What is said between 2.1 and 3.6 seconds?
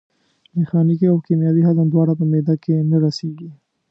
په معدې کې نه رسېږي.